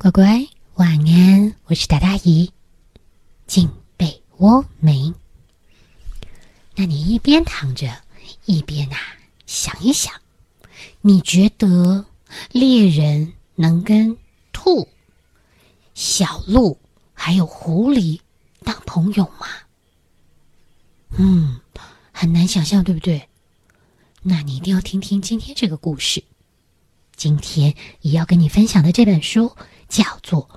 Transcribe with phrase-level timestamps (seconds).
[0.00, 1.54] 乖乖，晚安！
[1.64, 2.52] 我是大大姨，
[3.48, 5.12] 进被窝没？
[6.76, 7.92] 那你一边躺着，
[8.44, 8.96] 一边啊
[9.44, 10.14] 想一想，
[11.00, 12.06] 你觉得
[12.52, 14.16] 猎人能跟
[14.52, 14.86] 兔、
[15.94, 16.78] 小鹿
[17.12, 18.20] 还有狐狸
[18.62, 19.48] 当朋友吗？
[21.18, 21.60] 嗯，
[22.12, 23.28] 很难想象，对不对？
[24.22, 26.22] 那你一定要听听今天这个故事。
[27.18, 29.56] 今天也要跟你分享的这本书
[29.88, 30.48] 叫做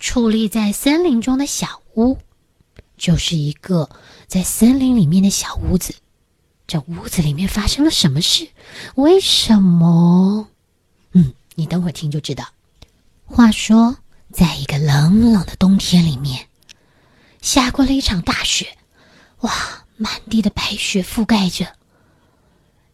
[0.04, 2.12] 《矗立在森林中的小屋》，
[2.98, 3.88] 就是一个
[4.26, 5.94] 在森林里面的小屋子。
[6.66, 8.46] 这屋子里面发生了什么事？
[8.94, 10.48] 为什么？
[11.12, 12.46] 嗯，你等会儿听就知道。
[13.24, 13.96] 话说，
[14.30, 16.46] 在一个冷冷的冬天里面，
[17.40, 18.76] 下过了一场大雪，
[19.40, 19.50] 哇，
[19.96, 21.66] 满地的白雪覆盖着。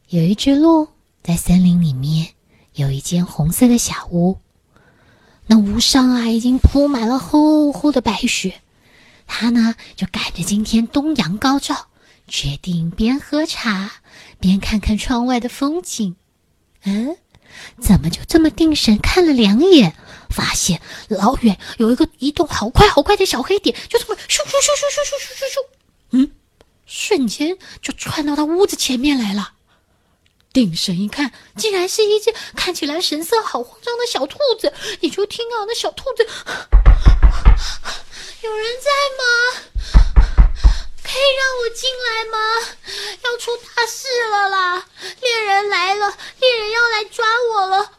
[0.09, 0.87] 有一只鹿
[1.21, 2.29] 在森林里面。
[2.79, 4.39] 有一间红色的小屋，
[5.49, 8.61] 那屋上啊已经铺满了厚厚的白雪。
[9.27, 11.89] 他呢就赶着今天东阳高照，
[12.29, 13.91] 决定边喝茶
[14.39, 16.15] 边看看窗外的风景。
[16.85, 17.17] 嗯，
[17.81, 19.97] 怎么就这么定神看了两眼，
[20.31, 25.67] 发现老远有一个移动好快好快的小黑点，就这么咻咻咻咻咻咻咻咻咻，
[26.13, 26.31] 嗯，
[26.87, 29.55] 瞬间就窜到他屋子前面来了。
[30.53, 34.73] 定神一看，竟然是一只看起来神色好慌张的小兔子。
[35.01, 36.27] 你就听啊，那小兔子，
[38.43, 39.25] 有人在吗？
[41.03, 42.39] 可以让我进来吗？
[43.25, 44.85] 要出大事了啦！
[45.23, 47.93] 猎人来了，猎人要来抓我了。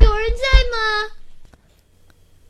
[0.00, 1.10] 有人在吗？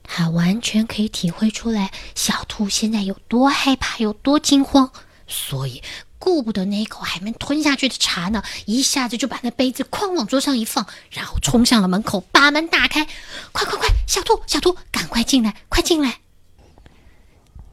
[0.04, 4.91] 他完全可以体会出来，小兔现在有多害怕，有多惊慌，
[5.27, 5.82] 所以。
[6.20, 13.08] 顾不得那一口还没吞下去的茶呢，一下子就把那杯子哐往桌上一放，然后冲向了门口，把门打开，
[13.52, 16.20] 快快快，小兔小兔，赶快进来，快进来！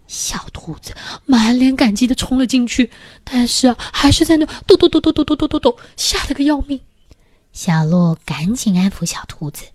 [0.08, 2.90] 小兔子满脸感激的冲了进去，
[3.25, 6.79] 但是，还是在那抖抖抖抖抖抖抖抖抖，吓得个要命。
[7.52, 9.66] 小鹿赶紧安抚小兔子：“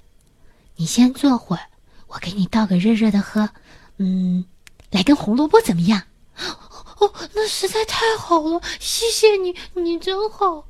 [0.77, 1.65] 你先坐会儿，
[2.07, 3.51] 我给你倒个热热的喝。
[3.99, 4.47] 嗯，
[4.91, 6.05] 来根红萝卜怎么样？”
[7.03, 10.67] 哦，那实在太好了，谢谢你，你真好。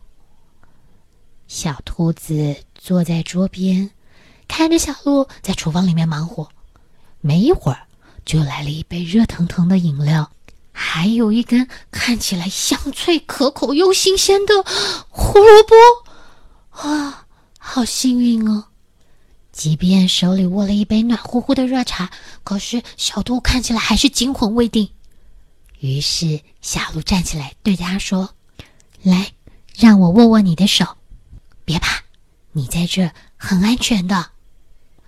[1.47, 3.91] 小兔子坐在桌边，
[4.49, 6.49] 看着小鹿在厨房里面忙活。
[7.21, 7.87] 没一会儿，
[8.25, 10.31] 就来了一杯热腾腾的饮料，
[10.73, 14.65] 还有一根看起来香脆可口又新鲜的
[15.11, 16.89] 胡萝卜。
[16.89, 17.27] 啊，
[17.59, 18.69] 好幸运哦！
[19.53, 22.11] 即便手里握了一杯暖乎乎的热茶，
[22.43, 24.89] 可是小兔看起来还是惊魂未定。
[25.83, 28.37] 于是，小鹿站起来，对他说
[29.03, 29.33] ：“来，
[29.77, 30.87] 让我握握你的手，
[31.65, 32.05] 别怕，
[32.53, 34.31] 你在这很安全的。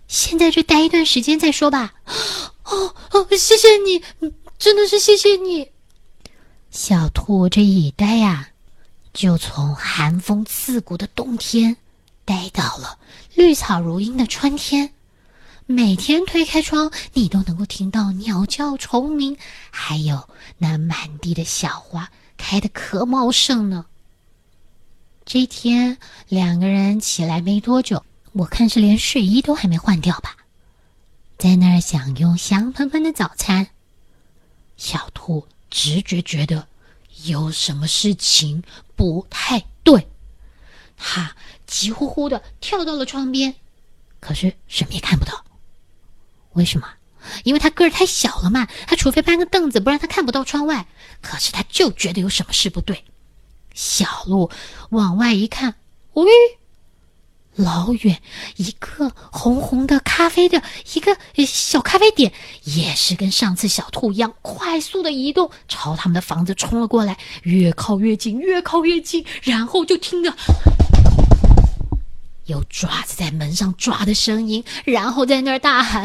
[0.08, 1.94] 先在这待一段时间再说吧。
[2.66, 4.02] ”“哦哦，谢谢你，
[4.58, 5.70] 真的是谢谢你。”
[6.72, 8.48] 小兔这一待呀，
[9.12, 11.76] 就从寒风刺骨的冬天，
[12.24, 12.98] 待到了
[13.34, 14.93] 绿草如茵的春天。
[15.66, 19.38] 每天推开窗，你都能够听到鸟叫、虫鸣，
[19.70, 23.86] 还有那满地的小花开的可茂盛呢。
[25.24, 25.96] 这天，
[26.28, 30.36] 两个人起来没多久，我看是连睡衣都还没换掉吧，
[31.38, 33.68] 在那儿享用香喷喷的早餐。
[34.76, 36.68] 小兔直觉觉得
[37.24, 38.62] 有什么事情
[38.96, 40.06] 不太对，
[40.98, 41.34] 它
[41.66, 43.54] 急呼呼的跳到了窗边，
[44.20, 45.42] 可是什么也看不到。
[46.54, 46.88] 为什么？
[47.44, 48.66] 因为他个儿太小了嘛。
[48.86, 50.86] 他除非搬个凳子，不然他看不到窗外。
[51.20, 53.04] 可是他就觉得有什么事不对。
[53.72, 54.50] 小鹿
[54.90, 55.74] 往外一看，
[56.12, 56.24] 喂，
[57.56, 58.20] 老远
[58.56, 60.62] 一个红红的咖啡的
[60.92, 61.16] 一个
[61.46, 62.32] 小咖啡点，
[62.64, 70.32] 也是跟上次小兔一样，快速的移动，朝他们的房子冲了过来，越靠越近，越靠越近，然后就听着。
[72.46, 76.04] 有爪子在门上抓的声音，然后在那儿大喊：“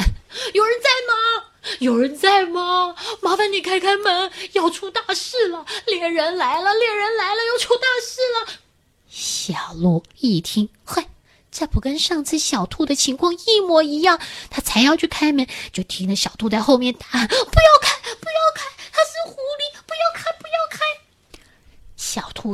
[0.54, 1.46] 有人在吗？
[1.80, 2.96] 有人在吗？
[3.22, 5.66] 麻烦你开开门，要出大事了！
[5.86, 8.60] 猎人来了，猎人来了，要出大事了！”
[9.10, 11.06] 小鹿一听，嘿，
[11.52, 14.20] 这不跟上次小兔的情况一模一样？
[14.50, 18.64] 他才要去开门，就听着小兔在后面大喊：“不要开，不要开！
[18.94, 20.80] 他是狐狸，不要开，不要开！”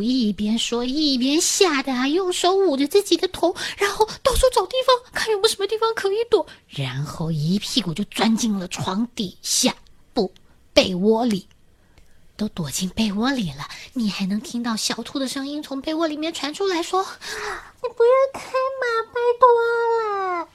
[0.01, 9.75] 一边说一边吓得啊，用手捂着自己的头，然后到处找地方，看有没有什么地方可以躲，然后一屁股就钻进了床底下，
[10.13, 10.31] 不，
[10.73, 11.47] 被窝里，
[12.35, 13.67] 都躲进被窝里了。
[13.93, 17.01] 你还能听到小兔的声音从被窝里面传出来，说
[17.83, 19.47] ：“你不要开嘛，拜托
[20.39, 20.47] 了。”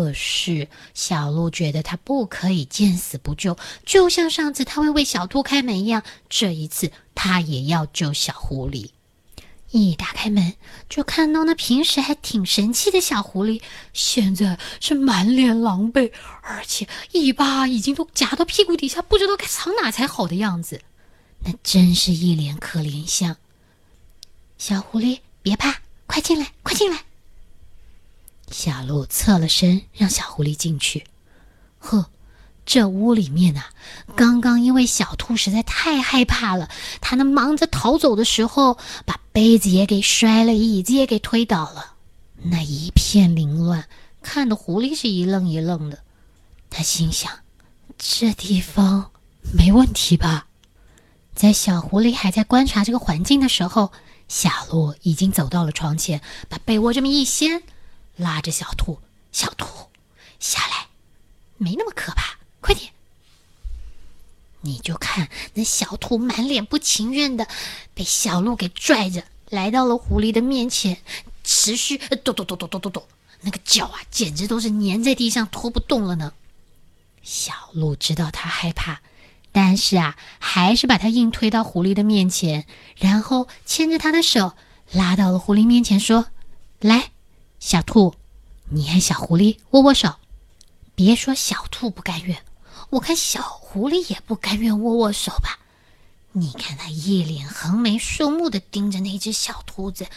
[0.00, 8.92] 可是小鹿觉得他不可以见死不救，就像上次他会为小兔开门一样，这一次他也要救小狐狸。
[9.70, 10.54] 一打开门，
[10.88, 13.60] 就看到那平时还挺神气的小狐狸，
[13.92, 16.10] 现在是满脸狼狈，
[16.40, 20.80] 而且尾巴已经都夹到屁股底下，不知道该藏哪才好的样子。
[21.44, 23.36] 那真是一脸可怜相。
[24.56, 27.04] 小狐狸，别怕，快进来，快进来。
[28.50, 31.04] 小鹿侧了身，让小狐狸进去。
[31.78, 32.10] 呵。
[32.66, 33.70] 这屋里面啊，
[34.14, 36.68] 刚刚因为小兔实在太害怕了，
[37.00, 41.94] 它那忙着逃走的时候，把杯子也给摔了，椅子也给推倒了，
[42.44, 43.88] 那一片凌乱，
[44.22, 46.00] 看得狐狸是一愣一愣的。
[46.68, 47.32] 他心想：
[47.98, 49.10] 这地方
[49.52, 50.46] 没问题吧？
[51.34, 53.90] 在小狐狸还在观察这个环境的时候，
[54.28, 57.62] 小鹿已经走到了床前，把被窝这么一掀，
[58.20, 59.00] 拉着小兔
[59.32, 59.66] ：“小兔，
[60.38, 60.88] 下来，
[61.56, 62.92] 没那么可怕。”快点！
[64.60, 67.48] 你就看那小兔满脸不情愿的，
[67.94, 70.98] 被小鹿给拽着来到了狐狸的面前，
[71.42, 73.08] 持续抖抖抖抖抖抖抖，
[73.40, 76.34] 那个脚啊，简直都是粘在地上拖不动了呢。
[77.22, 79.00] 小鹿知道它害怕，
[79.50, 82.66] 但是啊，还是把它硬推到狐狸的面前，
[82.96, 84.52] 然后牵着它的手
[84.92, 86.26] 拉到了狐狸面前，说
[86.80, 87.12] ：“来，
[87.60, 88.14] 小兔，
[88.70, 90.16] 你和小狐狸握握手。
[90.96, 92.42] 别说小兔不甘愿。”
[92.90, 95.60] 我看小狐狸也不甘愿握握手吧？
[96.32, 100.08] 你看他一脸横眉竖目的盯着那只小兔子，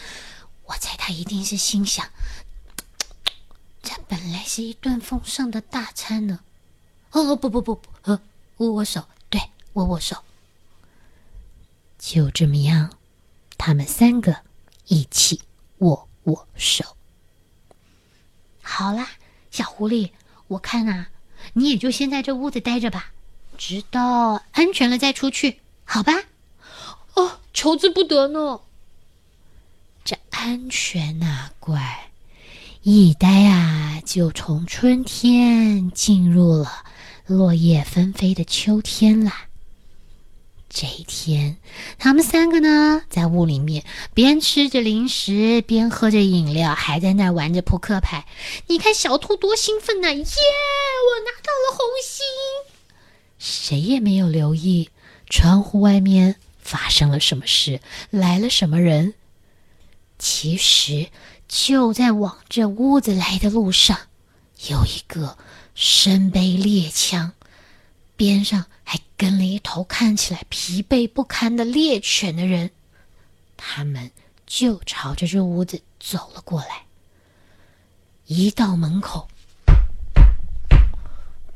[0.64, 2.08] 我猜他一定是心想：
[3.80, 6.40] 这本来是一顿丰盛的大餐呢。
[7.12, 8.20] 哦不不不不，呃，
[8.56, 9.40] 握握手，对，
[9.74, 10.16] 握握手。
[11.96, 12.90] 就这么样，
[13.56, 14.40] 他们三个
[14.86, 15.42] 一起
[15.78, 16.96] 握握手。
[18.64, 19.06] 好啦，
[19.50, 20.10] 小狐狸，
[20.48, 21.08] 我看啊。
[21.52, 23.12] 你也就先在这屋子待着吧，
[23.58, 26.12] 直到安全了再出去，好吧？
[27.14, 28.60] 哦，求之不得呢。
[30.02, 32.10] 这安全呐，乖，
[32.82, 36.84] 一待啊，就从春天进入了
[37.26, 39.48] 落叶纷飞的秋天啦。
[40.76, 41.56] 这一天，
[42.00, 48.26] 他们三个呢，在屋里面边吃着零食，边喝着饮料，还在那玩着扑克牌。
[48.66, 50.12] 你看小兔多兴奋呐！
[50.12, 52.26] 耶，我拿到了红心！
[53.38, 54.90] 谁也没有留意
[55.30, 57.80] 窗户外面发生了什么事，
[58.10, 59.14] 来了什么人。
[60.18, 61.06] 其实，
[61.46, 63.96] 就在往这屋子来的路上，
[64.66, 65.38] 有一个
[65.76, 67.30] 身背猎枪，
[68.16, 68.64] 边上。
[68.86, 72.70] 还跟了一头看起来疲惫不堪的猎犬的人，
[73.56, 74.10] 他们
[74.46, 76.86] 就朝着这屋子走了过来。
[78.26, 79.28] 一到门口，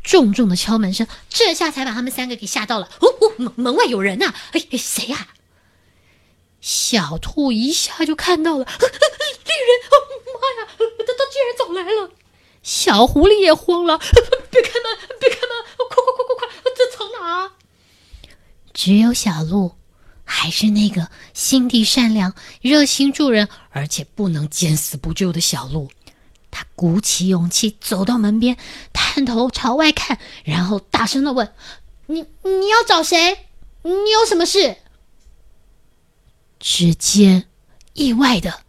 [0.03, 2.89] 重重的敲门声，这下才把他们三个给吓到了。
[3.01, 4.35] 哦哦，门门外有人呐！
[4.53, 5.29] 哎，谁呀？
[6.61, 8.91] 小兔一下就看到了猎人！
[10.35, 10.85] 妈呀，他
[11.15, 12.11] 他竟然走来了！
[12.63, 13.97] 小狐狸也慌了，
[14.51, 15.51] 别开门，别开门，
[15.89, 15.98] 快！
[18.73, 19.73] 只有小鹿，
[20.25, 25.91] 还是那个心地善良、热心助人，而且不能见死不救的小鹿。
[26.51, 28.57] 他鼓起勇气走到门边，
[28.93, 31.53] 探头朝外看，然后大声的问
[32.07, 33.47] ：“你你要找谁？
[33.83, 34.77] 你有什么事？”
[36.59, 37.47] 只见
[37.93, 38.63] 意外的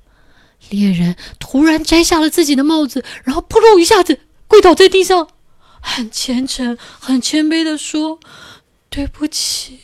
[0.70, 5.30] 猎人突然摘下了自己的帽子，然后扑通一下子跪倒在地上。
[5.82, 8.20] 很虔诚、很谦卑的说
[8.90, 9.80] ：“对不起，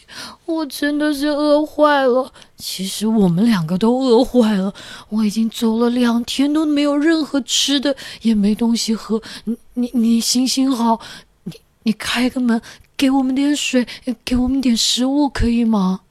[0.45, 2.33] 我真的是饿坏了。
[2.57, 4.73] 其实我们两个都饿坏了。
[5.09, 9.21] 我已经走了两天，都没有任何吃的，也没东西喝。
[9.43, 10.99] 你、你、你行行好，
[11.43, 12.61] 你、你开个门，
[12.97, 13.85] 给我们点水，
[14.23, 16.01] 给我们点食物，可以吗？”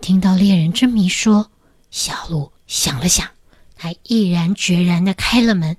[0.00, 1.50] 听到猎人这么一说，
[1.90, 3.28] 小鹿想了想，
[3.76, 5.76] 他毅然决然的开了门。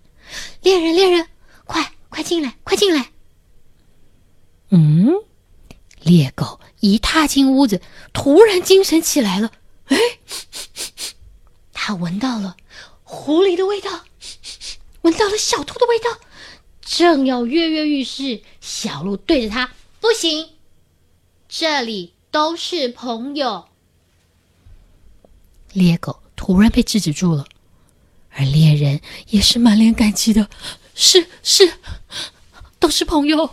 [0.61, 1.27] 猎人，猎人，
[1.65, 1.91] 快！
[2.09, 3.11] 快进来，快进来！
[4.69, 5.13] 嗯，
[6.01, 7.81] 猎狗一踏进屋子，
[8.13, 9.51] 突然精神起来了。
[9.85, 9.97] 哎，
[11.73, 12.57] 他闻到了
[13.03, 14.05] 狐狸的味道，
[15.03, 16.19] 闻到了小兔的味道，
[16.81, 18.41] 正要跃跃欲试。
[18.59, 19.71] 小鹿对着他
[20.01, 20.49] ：“不行，
[21.47, 23.69] 这里都是朋友。”
[25.71, 27.45] 猎狗突然被制止住了，
[28.31, 28.99] 而猎人
[29.29, 30.49] 也是满脸感激的。
[30.99, 31.73] 是是，
[32.79, 33.51] 都是朋友，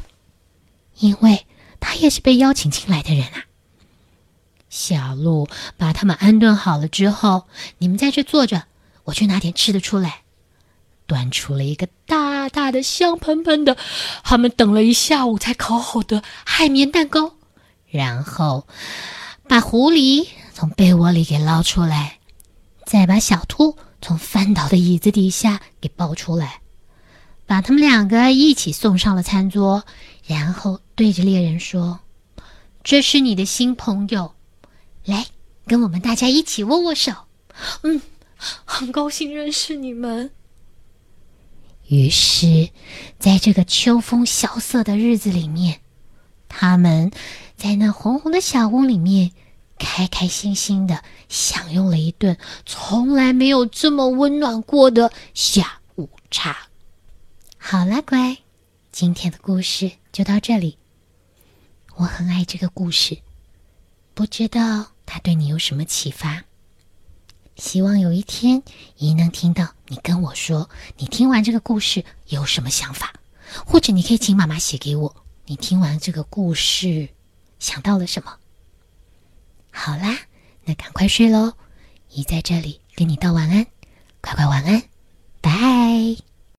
[0.98, 1.46] 因为
[1.78, 3.44] 他也是被邀请进来的人啊。
[4.70, 5.46] 小鹿
[5.76, 7.46] 把他们安顿好了之后，
[7.78, 8.64] 你们在这坐着，
[9.04, 10.22] 我去拿点吃的出来。
[11.06, 13.76] 端出了一个大大的、香喷喷的。
[14.22, 17.34] 他们等了一下午才烤好的海绵蛋糕，
[17.90, 18.66] 然后
[19.46, 22.20] 把狐狸从被窝里给捞出来，
[22.86, 26.62] 再把小兔从翻倒的椅子底下给抱出来，
[27.54, 29.84] 把他们两个一起送上了餐桌，
[30.26, 32.00] 然后对着猎人说
[32.82, 34.34] ：“这是你的新朋友，
[35.04, 35.26] 来
[35.64, 37.12] 跟我们大家一起握握手。”
[37.84, 38.02] 嗯。
[38.64, 40.32] 很高兴认识你们。
[41.86, 42.70] 于是，
[43.20, 45.78] 在这个秋风萧瑟的日子里面，
[46.48, 47.12] 他们
[47.56, 49.30] 在那红红的小屋里面，
[49.78, 56.56] 开开心心的享用了一顿从来没有这么温暖过的下午茶。
[57.66, 58.36] 好啦，乖，
[58.92, 60.76] 今天的故事就到这里。
[61.94, 63.16] 我很爱这个故事，
[64.12, 66.44] 不知道它对你有什么启发。
[67.56, 68.62] 希望有一天，
[68.98, 70.68] 姨能听到你跟我说，
[70.98, 73.14] 你听完这个故事有什么想法，
[73.64, 77.08] 或者你可以请妈妈写给我，你听完这个故事
[77.58, 78.36] 想到了什么。
[79.70, 80.18] 好啦，
[80.64, 81.54] 那赶快睡喽，
[82.10, 83.66] 姨在这里跟你道晚安，
[84.20, 84.82] 快快晚安，
[85.40, 86.33] 拜。